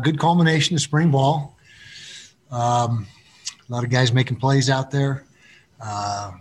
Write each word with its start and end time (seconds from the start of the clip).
good 0.00 0.18
culmination 0.18 0.74
of 0.74 0.82
spring 0.82 1.10
ball. 1.10 1.56
Um, 2.50 3.06
a 3.68 3.72
lot 3.72 3.84
of 3.84 3.90
guys 3.90 4.12
making 4.12 4.38
plays 4.38 4.68
out 4.68 4.90
there. 4.90 5.24
Uh, 5.80 6.32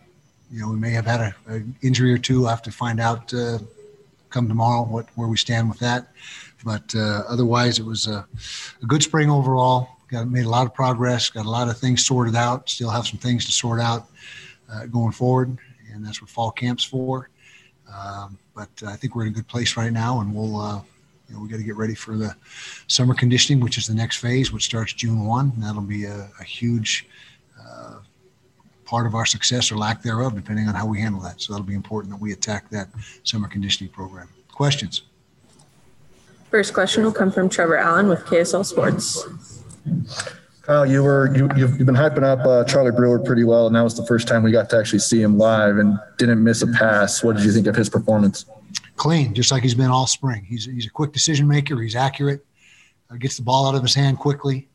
you 0.52 0.62
know, 0.62 0.70
we 0.70 0.78
may 0.78 0.92
have 0.92 1.06
had 1.06 1.34
an 1.46 1.76
injury 1.82 2.12
or 2.12 2.18
two. 2.18 2.48
I 2.48 2.50
have 2.50 2.64
to 2.64 2.72
find 2.72 3.00
out 3.00 3.32
uh, 3.34 3.60
come 4.30 4.48
tomorrow 4.48 4.84
what 4.84 5.08
where 5.16 5.28
we 5.28 5.38
stand 5.38 5.70
with 5.70 5.80
that. 5.80 6.08
But 6.66 6.94
uh, 6.96 7.24
otherwise, 7.28 7.80
it 7.80 7.86
was 7.86 8.08
a, 8.08 8.28
a, 8.82 8.86
good 8.86 9.02
spring 9.04 9.30
overall. 9.30 9.90
Got 10.10 10.28
made 10.28 10.46
a 10.46 10.50
lot 10.50 10.66
of 10.66 10.74
progress. 10.74 11.30
Got 11.30 11.46
a 11.46 11.50
lot 11.50 11.70
of 11.70 11.78
things 11.78 12.06
sorted 12.06 12.36
out. 12.36 12.70
Still 12.70 12.90
have 12.90 13.08
some 13.08 13.20
things 13.20 13.46
to 13.46 13.52
sort 13.52 13.80
out 13.80 14.08
uh, 14.72 14.88
going 14.88 15.12
forward, 15.12 15.58
and 15.94 16.06
that's 16.06 16.22
what 16.22 16.30
fall 16.30 16.52
camp's 16.52 16.84
for. 16.84 17.30
Um, 17.94 18.38
but 18.56 18.70
I 18.86 18.96
think 18.96 19.16
we're 19.16 19.24
in 19.24 19.30
a 19.30 19.36
good 19.36 19.48
place 19.48 19.78
right 19.78 19.94
now, 19.94 20.20
and 20.22 20.34
we'll. 20.34 20.86
You 21.30 21.36
know, 21.36 21.42
we 21.42 21.50
got 21.50 21.58
to 21.58 21.64
get 21.64 21.76
ready 21.76 21.94
for 21.94 22.18
the 22.18 22.36
summer 22.88 23.14
conditioning, 23.14 23.64
which 23.64 23.78
is 23.78 23.88
the 23.88 23.94
next 23.94 24.18
phase, 24.18 24.52
which 24.52 24.66
starts 24.66 24.94
June 24.94 25.26
1. 25.26 25.52
And 25.56 25.64
that'll 25.64 25.82
be 25.82 26.06
a, 26.06 26.30
a 26.40 26.44
huge 26.44 27.08
uh, 27.60 27.96
part 28.84 29.06
of 29.06 29.14
our 29.14 29.26
success 29.26 29.72
or 29.72 29.78
lack 29.78 30.02
thereof, 30.02 30.36
depending 30.36 30.68
on 30.68 30.74
how 30.74 30.88
we 30.88 31.00
handle 31.00 31.22
that. 31.22 31.40
So 31.40 31.54
that'll 31.54 31.68
be 31.68 31.76
important 31.76 32.12
that 32.14 32.20
we 32.20 32.34
attack 32.34 32.70
that 32.72 32.90
summer 33.24 33.48
conditioning 33.48 33.94
program. 33.94 34.28
Questions? 34.52 35.04
First 36.50 36.74
question 36.74 37.04
will 37.04 37.12
come 37.12 37.32
from 37.32 37.48
Trevor 37.48 37.78
Allen 37.78 38.10
with 38.10 38.26
KSL 38.26 38.66
Sports. 38.66 39.28
Kyle, 40.64 40.86
you 40.86 41.04
were 41.04 41.36
you, 41.36 41.48
you've, 41.56 41.78
you've 41.78 41.86
been 41.86 41.96
hyping 41.96 42.24
up 42.24 42.46
uh, 42.46 42.64
Charlie 42.64 42.92
Brewer 42.92 43.20
pretty 43.20 43.44
well, 43.44 43.68
and 43.68 43.76
that 43.76 43.82
was 43.82 43.96
the 43.96 44.06
first 44.06 44.28
time 44.28 44.42
we 44.42 44.52
got 44.52 44.70
to 44.72 44.78
actually 44.78 45.00
see 45.00 45.22
him 45.22 45.38
live, 45.38 45.78
and 45.78 46.00
didn't 46.18 46.44
miss 46.44 46.64
a 46.64 46.68
pass. 46.68 47.24
What 47.24 47.38
did 47.38 47.46
you 47.46 47.52
think 47.52 47.68
of 47.68 47.76
his 47.76 47.90
performance? 47.90 48.46
Clean, 49.00 49.34
just 49.34 49.50
like 49.52 49.64
he's 49.64 49.74
been 49.74 49.90
all 49.90 50.08
spring. 50.08 50.44
He's 50.44 50.66
he's 50.66 50.86
a 50.86 50.90
quick 50.90 51.14
decision 51.14 51.48
maker. 51.48 51.82
He's 51.82 51.96
accurate. 51.96 52.46
Uh, 53.10 53.16
gets 53.16 53.38
the 53.38 53.44
ball 53.44 53.66
out 53.66 53.74
of 53.74 53.82
his 53.82 53.96
hand 53.96 54.20
quickly. 54.20 54.68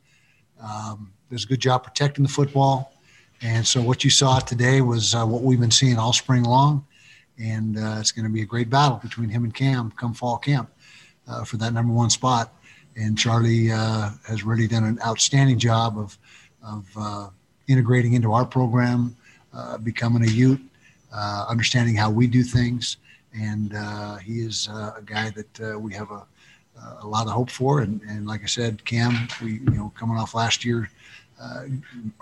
Um, 0.60 1.12
does 1.30 1.44
a 1.44 1.46
good 1.46 1.60
job 1.60 1.84
protecting 1.84 2.24
the 2.24 2.30
football. 2.30 2.94
And 3.42 3.66
so 3.66 3.82
what 3.82 4.02
you 4.02 4.08
saw 4.08 4.38
today 4.38 4.80
was 4.80 5.14
uh, 5.14 5.26
what 5.26 5.42
we've 5.42 5.60
been 5.60 5.70
seeing 5.70 5.98
all 5.98 6.14
spring 6.14 6.42
long, 6.42 6.86
and 7.38 7.76
uh, 7.76 7.96
it's 7.98 8.12
going 8.12 8.24
to 8.24 8.32
be 8.32 8.40
a 8.40 8.46
great 8.46 8.70
battle 8.70 8.98
between 9.02 9.28
him 9.28 9.44
and 9.44 9.54
Cam 9.54 9.90
come 9.90 10.14
fall 10.14 10.38
camp 10.38 10.70
uh, 11.28 11.44
for 11.44 11.58
that 11.58 11.74
number 11.74 11.92
one 11.92 12.08
spot. 12.08 12.54
And 12.96 13.18
Charlie 13.18 13.72
uh, 13.72 14.10
has 14.26 14.42
really 14.42 14.66
done 14.66 14.84
an 14.84 14.98
outstanding 15.06 15.58
job 15.58 15.98
of, 15.98 16.16
of 16.66 16.86
uh, 16.96 17.28
integrating 17.68 18.14
into 18.14 18.32
our 18.32 18.46
program, 18.46 19.16
becoming 19.82 20.22
a 20.22 20.30
Ute, 20.32 20.62
understanding 21.12 21.94
how 21.94 22.10
we 22.10 22.26
do 22.26 22.42
things. 22.42 22.96
And 23.34 23.74
uh, 23.74 24.16
he 24.16 24.40
is 24.40 24.68
a 24.68 25.02
guy 25.04 25.30
that 25.30 25.80
we 25.80 25.92
have 25.94 26.10
a, 26.10 26.26
a 27.02 27.06
lot 27.06 27.26
of 27.26 27.32
hope 27.32 27.50
for. 27.50 27.80
And, 27.80 28.00
and 28.02 28.26
like 28.26 28.42
I 28.42 28.46
said, 28.46 28.84
Cam, 28.84 29.28
we 29.42 29.54
you 29.54 29.70
know 29.70 29.92
coming 29.96 30.16
off 30.16 30.34
last 30.34 30.64
year, 30.64 30.90
uh, 31.40 31.64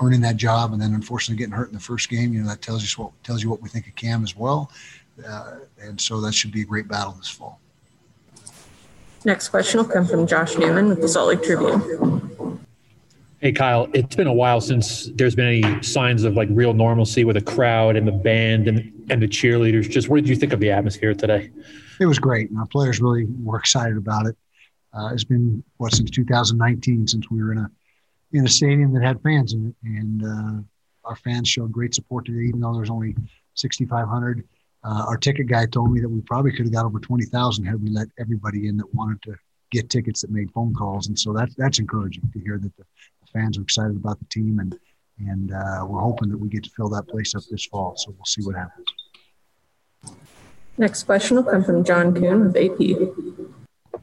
earning 0.00 0.20
that 0.22 0.36
job, 0.36 0.72
and 0.72 0.80
then 0.80 0.94
unfortunately 0.94 1.38
getting 1.38 1.54
hurt 1.54 1.68
in 1.68 1.74
the 1.74 1.80
first 1.80 2.08
game. 2.08 2.32
You 2.32 2.42
know 2.42 2.48
that 2.48 2.62
tells 2.62 2.82
you 2.82 3.04
what 3.04 3.12
tells 3.24 3.42
you 3.42 3.50
what 3.50 3.62
we 3.62 3.68
think 3.68 3.86
of 3.86 3.94
Cam 3.94 4.22
as 4.22 4.36
well, 4.36 4.70
uh, 5.26 5.56
and 5.80 6.00
so 6.00 6.20
that 6.22 6.34
should 6.34 6.52
be 6.52 6.62
a 6.62 6.66
great 6.66 6.88
battle 6.88 7.12
this 7.12 7.28
fall. 7.28 7.60
Next 9.24 9.50
question 9.50 9.78
will 9.78 9.88
come 9.88 10.06
from 10.06 10.26
Josh 10.26 10.56
Newman 10.56 10.88
with 10.88 11.00
the 11.00 11.08
Salt 11.08 11.28
Lake 11.28 11.42
Tribune. 11.42 12.21
Hey 13.42 13.50
Kyle, 13.50 13.88
it's 13.92 14.14
been 14.14 14.28
a 14.28 14.32
while 14.32 14.60
since 14.60 15.10
there's 15.16 15.34
been 15.34 15.48
any 15.48 15.82
signs 15.82 16.22
of 16.22 16.36
like 16.36 16.48
real 16.52 16.74
normalcy 16.74 17.24
with 17.24 17.36
a 17.36 17.40
crowd 17.40 17.96
and 17.96 18.06
the 18.06 18.12
band 18.12 18.68
and 18.68 18.92
and 19.10 19.20
the 19.20 19.26
cheerleaders. 19.26 19.90
Just 19.90 20.08
what 20.08 20.18
did 20.18 20.28
you 20.28 20.36
think 20.36 20.52
of 20.52 20.60
the 20.60 20.70
atmosphere 20.70 21.12
today? 21.12 21.50
It 21.98 22.06
was 22.06 22.20
great, 22.20 22.50
our 22.56 22.66
players 22.66 23.00
really 23.00 23.26
were 23.42 23.58
excited 23.58 23.96
about 23.96 24.26
it. 24.26 24.36
Uh, 24.92 25.10
it's 25.12 25.24
been 25.24 25.64
what 25.78 25.92
since 25.92 26.08
2019 26.10 27.08
since 27.08 27.28
we 27.32 27.42
were 27.42 27.50
in 27.50 27.58
a 27.58 27.70
in 28.30 28.46
a 28.46 28.48
stadium 28.48 28.94
that 28.94 29.02
had 29.02 29.20
fans 29.22 29.54
in 29.54 29.70
it, 29.70 29.74
and 29.82 30.24
uh, 30.24 31.08
our 31.08 31.16
fans 31.16 31.48
showed 31.48 31.72
great 31.72 31.96
support 31.96 32.24
today, 32.24 32.46
even 32.46 32.60
though 32.60 32.72
there's 32.72 32.90
only 32.90 33.16
6,500. 33.54 34.46
Uh, 34.84 35.04
our 35.08 35.16
ticket 35.16 35.48
guy 35.48 35.66
told 35.66 35.90
me 35.90 36.00
that 36.00 36.08
we 36.08 36.20
probably 36.20 36.52
could 36.52 36.66
have 36.66 36.72
got 36.72 36.84
over 36.84 37.00
20,000 37.00 37.64
had 37.64 37.82
we 37.82 37.90
let 37.90 38.06
everybody 38.20 38.68
in 38.68 38.76
that 38.76 38.94
wanted 38.94 39.20
to 39.22 39.34
get 39.72 39.90
tickets 39.90 40.20
that 40.20 40.30
made 40.30 40.52
phone 40.52 40.72
calls. 40.74 41.08
And 41.08 41.18
so 41.18 41.32
that's, 41.32 41.54
that's 41.56 41.78
encouraging 41.78 42.30
to 42.32 42.38
hear 42.38 42.58
that 42.58 42.76
the 42.76 42.84
fans 43.32 43.58
are 43.58 43.62
excited 43.62 43.96
about 43.96 44.18
the 44.18 44.26
team. 44.26 44.58
And, 44.58 44.78
and 45.18 45.52
uh, 45.52 45.86
we're 45.88 46.00
hoping 46.00 46.28
that 46.30 46.38
we 46.38 46.48
get 46.48 46.64
to 46.64 46.70
fill 46.70 46.88
that 46.90 47.08
place 47.08 47.34
up 47.34 47.42
this 47.50 47.64
fall. 47.66 47.94
So 47.96 48.12
we'll 48.16 48.24
see 48.24 48.42
what 48.42 48.56
happens. 48.56 48.86
Next 50.78 51.04
question 51.04 51.36
will 51.36 51.44
come 51.44 51.64
from 51.64 51.84
John 51.84 52.14
Coon 52.14 52.46
of 52.46 52.56
AP. 52.56 53.98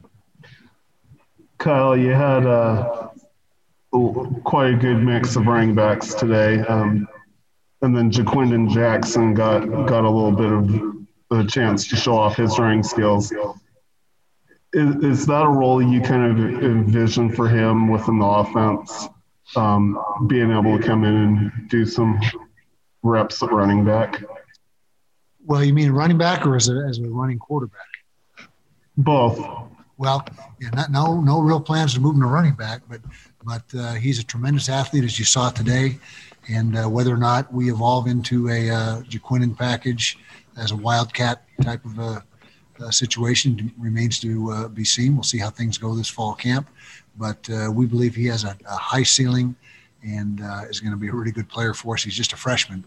Kyle, 1.58 1.96
you 1.96 2.12
had 2.12 2.46
uh, 2.46 3.08
quite 4.44 4.74
a 4.74 4.76
good 4.76 5.02
mix 5.02 5.36
of 5.36 5.46
running 5.46 5.74
backs 5.74 6.14
today. 6.14 6.60
Um, 6.60 7.08
and 7.82 7.96
then 7.96 8.10
Ja'Quinden 8.10 8.70
Jackson 8.70 9.34
got 9.34 9.60
got 9.86 10.04
a 10.04 10.10
little 10.10 10.32
bit 10.32 10.52
of 10.52 11.06
a 11.30 11.46
chance 11.46 11.86
to 11.88 11.96
show 11.96 12.16
off 12.16 12.36
his 12.36 12.58
running 12.58 12.82
skills. 12.82 13.32
Is, 14.72 14.96
is 15.02 15.26
that 15.26 15.42
a 15.42 15.48
role 15.48 15.82
you 15.82 16.00
kind 16.00 16.30
of 16.30 16.62
envision 16.62 17.30
for 17.30 17.48
him 17.48 17.88
within 17.88 18.18
the 18.18 18.26
offense, 18.26 19.08
um, 19.56 19.98
being 20.26 20.50
able 20.50 20.78
to 20.78 20.84
come 20.84 21.04
in 21.04 21.14
and 21.14 21.68
do 21.68 21.84
some 21.84 22.20
reps 23.02 23.42
at 23.42 23.52
running 23.52 23.84
back? 23.84 24.22
Well, 25.44 25.64
you 25.64 25.72
mean 25.72 25.90
running 25.90 26.18
back 26.18 26.46
or 26.46 26.56
as 26.56 26.68
a, 26.68 26.84
as 26.88 26.98
a 26.98 27.08
running 27.08 27.38
quarterback? 27.38 27.80
Both. 28.96 29.38
Well, 29.96 30.26
yeah, 30.60 30.70
not, 30.70 30.90
no 30.90 31.20
no 31.20 31.40
real 31.40 31.60
plans 31.60 31.92
to 31.94 32.00
move 32.00 32.14
him 32.14 32.22
to 32.22 32.26
running 32.26 32.54
back, 32.54 32.82
but 32.88 33.00
but 33.44 33.62
uh, 33.78 33.94
he's 33.94 34.18
a 34.18 34.24
tremendous 34.24 34.68
athlete 34.68 35.04
as 35.04 35.18
you 35.18 35.24
saw 35.24 35.50
today. 35.50 35.98
And 36.48 36.76
uh, 36.76 36.88
whether 36.88 37.12
or 37.12 37.18
not 37.18 37.52
we 37.52 37.70
evolve 37.70 38.06
into 38.06 38.48
a 38.48 38.70
uh, 38.70 39.02
Ja'Quinden 39.02 39.56
package 39.56 40.18
as 40.56 40.70
a 40.70 40.76
wildcat 40.76 41.44
type 41.62 41.84
of 41.84 41.98
a, 41.98 42.24
a 42.80 42.92
situation 42.92 43.72
remains 43.78 44.18
to 44.20 44.50
uh, 44.50 44.68
be 44.68 44.84
seen. 44.84 45.14
We'll 45.14 45.22
see 45.22 45.38
how 45.38 45.50
things 45.50 45.78
go 45.78 45.94
this 45.94 46.08
fall 46.08 46.34
camp. 46.34 46.68
But 47.16 47.48
uh, 47.50 47.70
we 47.72 47.86
believe 47.86 48.14
he 48.14 48.26
has 48.26 48.44
a, 48.44 48.56
a 48.66 48.76
high 48.76 49.02
ceiling 49.02 49.54
and 50.02 50.42
uh, 50.42 50.62
is 50.68 50.80
going 50.80 50.92
to 50.92 50.96
be 50.96 51.08
a 51.08 51.12
really 51.12 51.32
good 51.32 51.48
player 51.48 51.74
for 51.74 51.94
us. 51.94 52.02
He's 52.02 52.14
just 52.14 52.32
a 52.32 52.36
freshman. 52.36 52.84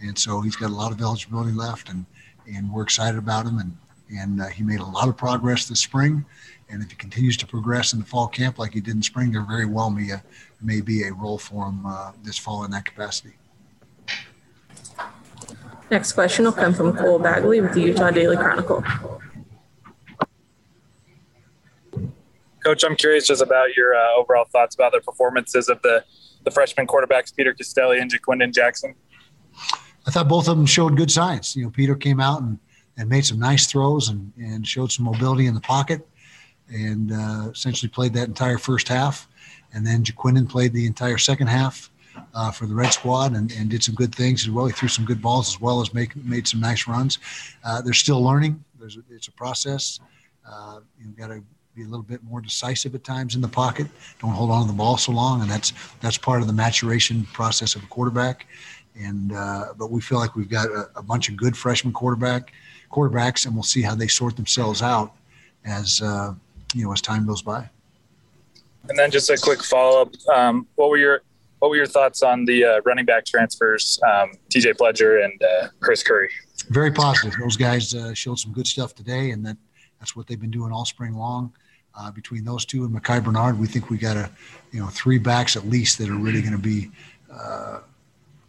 And 0.00 0.18
so 0.18 0.40
he's 0.40 0.56
got 0.56 0.70
a 0.70 0.74
lot 0.74 0.92
of 0.92 1.00
eligibility 1.00 1.52
left, 1.52 1.88
and, 1.88 2.06
and 2.46 2.72
we're 2.72 2.82
excited 2.82 3.18
about 3.18 3.46
him. 3.46 3.58
And, 3.58 3.76
and 4.16 4.40
uh, 4.40 4.46
he 4.46 4.62
made 4.62 4.80
a 4.80 4.84
lot 4.84 5.08
of 5.08 5.16
progress 5.16 5.66
this 5.66 5.80
spring. 5.80 6.24
And 6.70 6.82
if 6.82 6.90
he 6.90 6.96
continues 6.96 7.36
to 7.38 7.46
progress 7.46 7.92
in 7.92 7.98
the 7.98 8.06
fall 8.06 8.26
camp 8.26 8.58
like 8.58 8.72
he 8.72 8.80
did 8.80 8.94
in 8.94 9.02
spring, 9.02 9.32
there 9.32 9.42
very 9.42 9.66
well 9.66 9.90
may, 9.90 10.12
uh, 10.12 10.18
may 10.62 10.80
be 10.80 11.02
a 11.02 11.12
role 11.12 11.38
for 11.38 11.66
him 11.66 11.84
uh, 11.84 12.12
this 12.22 12.38
fall 12.38 12.64
in 12.64 12.70
that 12.70 12.86
capacity. 12.86 13.34
Next 15.90 16.12
question 16.12 16.46
will 16.46 16.52
come 16.52 16.72
from 16.72 16.96
Cole 16.96 17.18
Bagley 17.18 17.60
with 17.60 17.74
the 17.74 17.82
Utah 17.82 18.10
Daily 18.10 18.36
Chronicle. 18.36 18.82
Coach, 22.64 22.82
I'm 22.82 22.96
curious 22.96 23.26
just 23.26 23.42
about 23.42 23.76
your 23.76 23.94
uh, 23.94 24.14
overall 24.16 24.46
thoughts 24.46 24.74
about 24.74 24.92
the 24.92 25.00
performances 25.00 25.68
of 25.68 25.82
the, 25.82 26.02
the 26.44 26.50
freshman 26.50 26.86
quarterbacks, 26.86 27.34
Peter 27.34 27.52
Costelli 27.52 28.00
and 28.00 28.10
Ja'Quinden 28.10 28.54
Jackson. 28.54 28.94
I 30.06 30.10
thought 30.10 30.28
both 30.28 30.48
of 30.48 30.56
them 30.56 30.66
showed 30.66 30.96
good 30.96 31.10
signs. 31.10 31.54
You 31.54 31.64
know, 31.64 31.70
Peter 31.70 31.94
came 31.94 32.20
out 32.20 32.40
and, 32.40 32.58
and 32.96 33.08
made 33.08 33.26
some 33.26 33.38
nice 33.38 33.66
throws 33.66 34.08
and, 34.08 34.32
and 34.38 34.66
showed 34.66 34.90
some 34.90 35.04
mobility 35.04 35.46
in 35.46 35.54
the 35.54 35.60
pocket 35.60 36.06
and 36.70 37.12
uh, 37.12 37.50
essentially 37.50 37.90
played 37.90 38.14
that 38.14 38.28
entire 38.28 38.56
first 38.56 38.88
half. 38.88 39.28
And 39.74 39.86
then 39.86 40.02
Ja'Quinden 40.02 40.48
played 40.48 40.72
the 40.72 40.86
entire 40.86 41.18
second 41.18 41.48
half 41.48 41.90
uh, 42.32 42.50
for 42.50 42.64
the 42.64 42.74
Red 42.74 42.92
Squad 42.94 43.34
and, 43.34 43.52
and 43.52 43.68
did 43.68 43.82
some 43.82 43.94
good 43.94 44.14
things 44.14 44.44
as 44.44 44.50
well. 44.50 44.66
He 44.66 44.72
threw 44.72 44.88
some 44.88 45.04
good 45.04 45.20
balls 45.20 45.54
as 45.54 45.60
well 45.60 45.82
as 45.82 45.92
make, 45.92 46.16
made 46.16 46.48
some 46.48 46.60
nice 46.60 46.86
runs. 46.86 47.18
Uh, 47.62 47.82
they're 47.82 47.92
still 47.92 48.22
learning. 48.22 48.64
There's 48.78 48.96
a, 48.96 49.00
it's 49.10 49.28
a 49.28 49.32
process. 49.32 50.00
Uh, 50.50 50.80
you've 50.98 51.16
got 51.16 51.28
to 51.28 51.42
be 51.74 51.82
a 51.82 51.86
little 51.86 52.04
bit 52.04 52.22
more 52.22 52.40
decisive 52.40 52.94
at 52.94 53.02
times 53.02 53.34
in 53.34 53.40
the 53.40 53.48
pocket. 53.48 53.88
Don't 54.20 54.30
hold 54.30 54.50
on 54.50 54.62
to 54.62 54.68
the 54.68 54.76
ball 54.76 54.96
so 54.96 55.10
long, 55.10 55.42
and 55.42 55.50
that's 55.50 55.72
that's 56.00 56.16
part 56.16 56.40
of 56.40 56.46
the 56.46 56.52
maturation 56.52 57.26
process 57.32 57.74
of 57.74 57.82
a 57.82 57.86
quarterback. 57.86 58.46
And 58.96 59.32
uh, 59.32 59.74
but 59.76 59.90
we 59.90 60.00
feel 60.00 60.18
like 60.18 60.36
we've 60.36 60.48
got 60.48 60.68
a, 60.68 60.88
a 60.94 61.02
bunch 61.02 61.28
of 61.28 61.36
good 61.36 61.56
freshman 61.56 61.92
quarterback 61.92 62.52
quarterbacks, 62.92 63.46
and 63.46 63.54
we'll 63.54 63.64
see 63.64 63.82
how 63.82 63.96
they 63.96 64.06
sort 64.06 64.36
themselves 64.36 64.82
out 64.82 65.14
as 65.64 66.00
uh, 66.00 66.32
you 66.74 66.84
know 66.84 66.92
as 66.92 67.00
time 67.00 67.26
goes 67.26 67.42
by. 67.42 67.68
And 68.88 68.96
then 68.96 69.10
just 69.10 69.28
a 69.30 69.36
quick 69.36 69.64
follow 69.64 70.02
up: 70.02 70.14
um, 70.32 70.68
what 70.76 70.90
were 70.90 70.96
your 70.96 71.22
what 71.58 71.70
were 71.70 71.76
your 71.76 71.86
thoughts 71.86 72.22
on 72.22 72.44
the 72.44 72.64
uh, 72.64 72.80
running 72.84 73.04
back 73.04 73.24
transfers, 73.24 73.98
um, 74.06 74.32
T.J. 74.48 74.74
Pledger 74.74 75.24
and 75.24 75.42
uh, 75.42 75.68
Chris 75.80 76.04
Curry? 76.04 76.30
Very 76.68 76.92
positive. 76.92 77.34
Those 77.40 77.56
guys 77.56 77.94
uh, 77.94 78.14
showed 78.14 78.38
some 78.38 78.52
good 78.52 78.66
stuff 78.68 78.94
today, 78.94 79.30
and 79.30 79.44
that 79.44 79.56
that's 80.04 80.14
what 80.14 80.26
they've 80.26 80.40
been 80.40 80.50
doing 80.50 80.70
all 80.70 80.84
spring 80.84 81.16
long. 81.16 81.50
Uh, 81.98 82.10
between 82.10 82.44
those 82.44 82.66
two 82.66 82.84
and 82.84 82.92
Micah 82.92 83.22
Bernard, 83.22 83.58
we 83.58 83.66
think 83.66 83.88
we 83.88 83.96
got 83.96 84.18
a 84.18 84.30
you 84.70 84.78
know 84.78 84.88
three 84.88 85.16
backs 85.16 85.56
at 85.56 85.66
least 85.66 85.96
that 85.96 86.10
are 86.10 86.16
really 86.16 86.42
going 86.42 86.52
to 86.52 86.58
be 86.58 86.90
uh, 87.32 87.78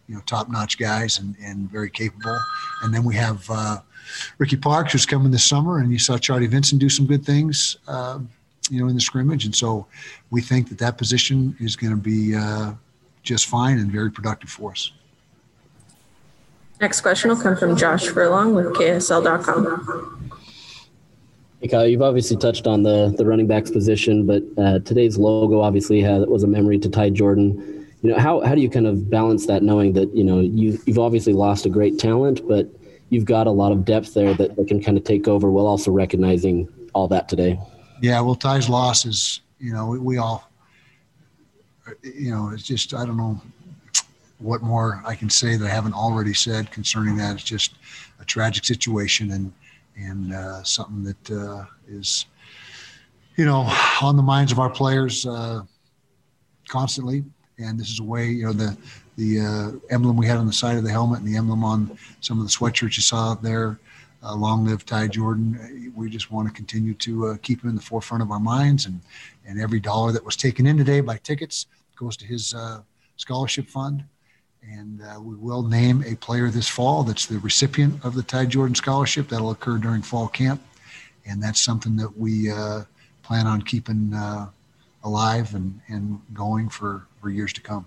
you 0.09 0.15
know 0.15 0.21
top 0.25 0.49
notch 0.49 0.77
guys 0.77 1.19
and, 1.19 1.33
and 1.41 1.71
very 1.71 1.89
capable. 1.89 2.37
And 2.83 2.93
then 2.93 3.05
we 3.05 3.15
have 3.15 3.49
uh, 3.49 3.77
Ricky 4.37 4.57
Parks, 4.57 4.91
who's 4.91 5.05
coming 5.05 5.31
this 5.31 5.45
summer, 5.45 5.79
and 5.79 5.93
you 5.93 5.99
saw 5.99 6.17
Charlie 6.17 6.47
Vincent 6.47 6.81
do 6.81 6.89
some 6.89 7.05
good 7.05 7.23
things 7.23 7.77
uh, 7.87 8.19
you 8.69 8.81
know, 8.81 8.89
in 8.89 8.95
the 8.95 9.01
scrimmage. 9.01 9.45
And 9.45 9.55
so 9.55 9.85
we 10.31 10.41
think 10.41 10.67
that 10.67 10.79
that 10.79 10.97
position 10.97 11.55
is 11.61 11.77
going 11.77 11.91
to 11.91 12.01
be 12.01 12.35
uh, 12.35 12.73
just 13.23 13.45
fine 13.45 13.77
and 13.77 13.89
very 13.89 14.11
productive 14.11 14.49
for 14.49 14.71
us. 14.71 14.91
Next 16.81 16.99
question 16.99 17.29
will 17.29 17.37
come 17.37 17.55
from 17.55 17.77
Josh 17.77 18.07
Furlong 18.07 18.53
with 18.53 18.73
KSL.com. 18.73 20.24
You've 21.71 22.01
obviously 22.01 22.37
touched 22.37 22.67
on 22.67 22.83
the 22.83 23.13
the 23.17 23.25
running 23.25 23.47
backs 23.47 23.71
position, 23.71 24.25
but 24.25 24.43
uh, 24.57 24.79
today's 24.79 25.17
logo 25.17 25.61
obviously 25.61 26.01
has, 26.01 26.25
was 26.27 26.43
a 26.43 26.47
memory 26.47 26.79
to 26.79 26.89
Ty 26.89 27.11
Jordan. 27.11 27.87
You 28.01 28.11
know, 28.11 28.19
how, 28.19 28.41
how 28.41 28.53
do 28.53 28.61
you 28.61 28.69
kind 28.69 28.85
of 28.85 29.09
balance 29.09 29.47
that, 29.47 29.63
knowing 29.63 29.93
that 29.93 30.15
you 30.15 30.23
know 30.23 30.39
you 30.39 30.79
you've 30.85 30.99
obviously 30.99 31.33
lost 31.33 31.65
a 31.65 31.69
great 31.69 31.97
talent, 31.97 32.47
but 32.47 32.67
you've 33.09 33.25
got 33.25 33.47
a 33.47 33.51
lot 33.51 33.71
of 33.71 33.85
depth 33.85 34.13
there 34.13 34.33
that, 34.33 34.55
that 34.55 34.67
can 34.67 34.81
kind 34.81 34.97
of 34.97 35.03
take 35.03 35.27
over 35.27 35.49
while 35.49 35.67
also 35.67 35.91
recognizing 35.91 36.67
all 36.93 37.07
that 37.07 37.29
today. 37.29 37.59
Yeah, 38.01 38.19
well, 38.21 38.35
Ty's 38.35 38.69
loss 38.69 39.05
is, 39.05 39.41
you 39.59 39.73
know, 39.73 39.87
we, 39.87 39.99
we 39.99 40.17
all, 40.17 40.49
you 42.03 42.31
know, 42.31 42.49
it's 42.53 42.63
just 42.63 42.93
I 42.93 43.05
don't 43.05 43.17
know 43.17 43.41
what 44.39 44.61
more 44.61 45.01
I 45.05 45.15
can 45.15 45.29
say 45.29 45.55
that 45.55 45.65
I 45.65 45.69
haven't 45.69 45.93
already 45.93 46.33
said 46.33 46.71
concerning 46.71 47.17
that. 47.17 47.35
It's 47.35 47.43
just 47.43 47.75
a 48.19 48.25
tragic 48.25 48.65
situation 48.65 49.31
and 49.31 49.53
and 49.97 50.33
uh, 50.33 50.63
something 50.63 51.03
that 51.03 51.31
uh, 51.31 51.65
is, 51.87 52.25
you 53.35 53.45
know, 53.45 53.71
on 54.01 54.15
the 54.15 54.23
minds 54.23 54.51
of 54.51 54.59
our 54.59 54.69
players 54.69 55.25
uh, 55.25 55.61
constantly. 56.67 57.23
And 57.57 57.79
this 57.79 57.89
is 57.89 57.99
a 57.99 58.03
way, 58.03 58.27
you 58.27 58.45
know, 58.45 58.53
the 58.53 58.77
the 59.17 59.39
uh, 59.39 59.93
emblem 59.93 60.17
we 60.17 60.27
had 60.27 60.37
on 60.37 60.45
the 60.45 60.51
side 60.53 60.75
of 60.75 60.83
the 60.83 60.91
helmet 60.91 61.19
and 61.19 61.27
the 61.27 61.37
emblem 61.37 61.63
on 61.63 61.97
some 62.19 62.37
of 62.37 62.45
the 62.45 62.49
sweatshirts 62.49 62.97
you 62.97 63.01
saw 63.01 63.31
out 63.31 63.41
there. 63.41 63.79
Uh, 64.21 64.35
long 64.35 64.65
live 64.65 64.85
Ty 64.85 65.07
Jordan. 65.07 65.93
We 65.95 66.09
just 66.09 66.31
want 66.31 66.49
to 66.49 66.53
continue 66.53 66.93
to 66.95 67.27
uh, 67.27 67.37
keep 67.41 67.63
him 67.63 67.69
in 67.69 67.75
the 67.75 67.81
forefront 67.81 68.23
of 68.23 68.31
our 68.31 68.39
minds, 68.39 68.85
and 68.87 68.99
and 69.47 69.61
every 69.61 69.79
dollar 69.79 70.11
that 70.11 70.25
was 70.25 70.35
taken 70.35 70.65
in 70.65 70.77
today 70.77 70.99
by 70.99 71.17
tickets 71.17 71.67
goes 71.95 72.17
to 72.17 72.25
his 72.25 72.53
scholarship 73.15 73.69
fund 73.69 74.03
and 74.71 75.01
uh, 75.01 75.19
we 75.19 75.35
will 75.35 75.63
name 75.63 76.03
a 76.05 76.15
player 76.15 76.49
this 76.49 76.67
fall 76.67 77.03
that's 77.03 77.25
the 77.25 77.39
recipient 77.39 78.03
of 78.03 78.15
the 78.15 78.23
Ty 78.23 78.45
Jordan 78.45 78.75
Scholarship. 78.75 79.29
That'll 79.29 79.51
occur 79.51 79.77
during 79.77 80.01
fall 80.01 80.27
camp. 80.27 80.61
And 81.25 81.41
that's 81.41 81.61
something 81.61 81.95
that 81.97 82.17
we 82.17 82.51
uh, 82.51 82.83
plan 83.23 83.47
on 83.47 83.61
keeping 83.61 84.13
uh, 84.13 84.49
alive 85.03 85.53
and, 85.55 85.81
and 85.87 86.21
going 86.33 86.69
for, 86.69 87.07
for 87.21 87.29
years 87.29 87.53
to 87.53 87.61
come. 87.61 87.85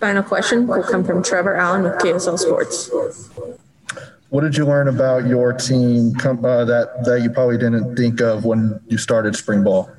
Final 0.00 0.22
question 0.22 0.66
will 0.66 0.82
come 0.82 1.04
from 1.04 1.22
Trevor 1.22 1.56
Allen 1.56 1.82
with 1.82 1.94
KSL 1.94 2.38
Sports. 2.38 2.90
What 4.28 4.42
did 4.42 4.56
you 4.56 4.66
learn 4.66 4.88
about 4.88 5.26
your 5.26 5.52
team 5.54 6.14
uh, 6.22 6.64
that, 6.64 7.04
that 7.04 7.20
you 7.22 7.30
probably 7.30 7.58
didn't 7.58 7.96
think 7.96 8.20
of 8.20 8.44
when 8.44 8.80
you 8.86 8.98
started 8.98 9.34
spring 9.34 9.64
ball? 9.64 9.90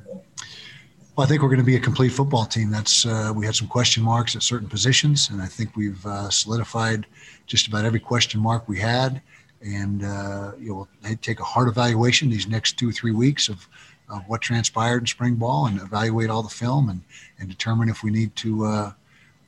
Well, 1.20 1.26
I 1.26 1.28
think 1.28 1.42
we're 1.42 1.50
going 1.50 1.60
to 1.60 1.66
be 1.66 1.76
a 1.76 1.82
complete 1.82 2.14
football 2.14 2.46
team. 2.46 2.72
That's 2.72 3.06
uh, 3.06 3.34
we 3.36 3.46
had 3.46 3.54
some 3.54 3.68
question 3.68 4.02
marks 4.02 4.38
at 4.38 4.42
certain 4.42 4.70
positions, 4.70 5.30
and 5.30 5.42
I 5.42 5.48
think 5.48 5.76
we've 5.76 6.06
uh, 6.06 6.30
solidified 6.30 7.08
just 7.46 7.68
about 7.68 7.84
every 7.84 8.00
question 8.00 8.40
mark 8.40 8.70
we 8.70 8.80
had. 8.80 9.22
And 9.62 10.06
uh, 10.06 10.54
you 10.58 10.70
know, 10.70 10.88
we'll 11.04 11.18
take 11.18 11.42
a 11.42 11.44
hard 11.44 11.68
evaluation 11.68 12.30
these 12.30 12.48
next 12.48 12.80
two 12.80 12.88
or 12.88 12.94
three 12.94 13.12
weeks 13.12 13.50
of, 13.50 13.68
of 14.08 14.24
what 14.30 14.40
transpired 14.40 15.02
in 15.02 15.08
spring 15.08 15.36
ball, 15.36 15.66
and 15.66 15.82
evaluate 15.82 16.30
all 16.30 16.42
the 16.42 16.48
film, 16.48 16.88
and 16.88 17.02
and 17.38 17.50
determine 17.50 17.90
if 17.90 18.02
we 18.02 18.12
need 18.12 18.34
to, 18.38 18.64
uh, 18.64 18.92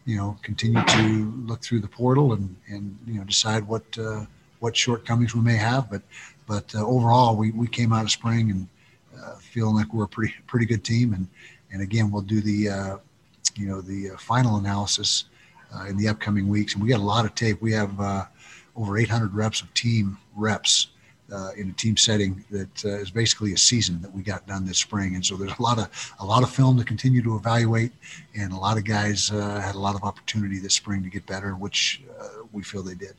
you 0.03 0.17
know, 0.17 0.37
continue 0.41 0.83
to 0.83 1.33
look 1.47 1.61
through 1.61 1.79
the 1.79 1.87
portal 1.87 2.33
and 2.33 2.53
and 2.67 2.99
you 3.07 3.13
know 3.13 3.23
decide 3.23 3.65
what 3.65 3.85
uh, 3.97 4.25
what 4.59 4.75
shortcomings 4.75 5.33
we 5.33 5.39
may 5.39 5.55
have. 5.55 5.89
But 5.89 6.01
but 6.49 6.75
uh, 6.75 6.85
overall, 6.85 7.37
we 7.37 7.51
we 7.51 7.69
came 7.69 7.93
out 7.93 8.03
of 8.03 8.11
spring 8.11 8.51
and 8.51 8.67
feeling 9.39 9.75
like 9.75 9.93
we're 9.93 10.05
a 10.05 10.07
pretty 10.07 10.33
pretty 10.47 10.65
good 10.65 10.83
team 10.83 11.13
and 11.13 11.27
and 11.71 11.81
again, 11.81 12.11
we'll 12.11 12.21
do 12.21 12.41
the, 12.41 12.69
uh, 12.69 12.97
you 13.55 13.67
know, 13.67 13.81
the 13.81 14.11
uh, 14.11 14.17
final 14.17 14.57
analysis 14.57 15.25
uh, 15.75 15.85
in 15.85 15.97
the 15.97 16.07
upcoming 16.07 16.47
weeks. 16.47 16.73
And 16.73 16.83
we 16.83 16.89
got 16.89 16.99
a 16.99 17.03
lot 17.03 17.25
of 17.25 17.35
tape. 17.35 17.61
We 17.61 17.71
have 17.73 17.99
uh, 17.99 18.25
over 18.75 18.97
800 18.97 19.33
reps 19.33 19.61
of 19.61 19.73
team 19.73 20.17
reps 20.35 20.87
uh, 21.33 21.51
in 21.55 21.69
a 21.69 21.73
team 21.73 21.95
setting 21.95 22.43
that 22.51 22.83
is 22.83 23.09
basically 23.09 23.53
a 23.53 23.57
season 23.57 24.01
that 24.01 24.13
we 24.13 24.21
got 24.21 24.45
done 24.47 24.65
this 24.65 24.79
spring. 24.79 25.15
And 25.15 25.25
so 25.25 25.37
there's 25.37 25.57
a 25.57 25.61
lot 25.61 25.79
of 25.79 26.13
a 26.19 26.25
lot 26.25 26.43
of 26.43 26.49
film 26.49 26.77
to 26.77 26.83
continue 26.83 27.21
to 27.23 27.37
evaluate, 27.37 27.93
and 28.35 28.51
a 28.51 28.57
lot 28.57 28.77
of 28.77 28.83
guys 28.83 29.29
had 29.29 29.75
a 29.75 29.79
lot 29.79 29.95
of 29.95 30.03
opportunity 30.03 30.59
this 30.59 30.73
spring 30.73 31.03
to 31.03 31.09
get 31.09 31.25
better, 31.25 31.53
which 31.53 32.01
we 32.51 32.63
feel 32.63 32.83
they 32.83 32.95
did. 32.95 33.13